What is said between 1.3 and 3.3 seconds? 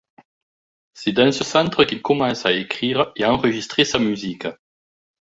ce centre qu’il commence à écrire et